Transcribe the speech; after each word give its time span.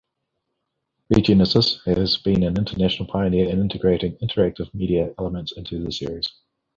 "ReGenesis" 1.13 1.83
has 1.85 2.17
been 2.17 2.41
an 2.41 2.57
international 2.57 3.07
pioneer 3.07 3.47
in 3.47 3.59
integrating 3.61 4.15
interactive 4.17 4.73
media 4.73 5.13
elements 5.19 5.51
into 5.51 5.83
the 5.83 5.91
series. 5.91 6.27